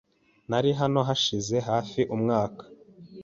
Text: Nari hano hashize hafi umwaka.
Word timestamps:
Nari 0.49 0.71
hano 0.79 0.99
hashize 1.07 1.55
hafi 1.69 2.01
umwaka. 2.15 2.63